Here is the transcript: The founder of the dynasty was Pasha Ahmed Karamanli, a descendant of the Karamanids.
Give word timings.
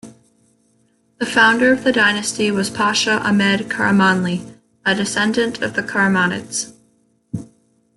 The 1.19 1.27
founder 1.27 1.71
of 1.71 1.83
the 1.83 1.91
dynasty 1.91 2.49
was 2.49 2.71
Pasha 2.71 3.19
Ahmed 3.21 3.69
Karamanli, 3.69 4.57
a 4.83 4.95
descendant 4.95 5.61
of 5.61 5.75
the 5.75 5.83
Karamanids. 5.83 6.73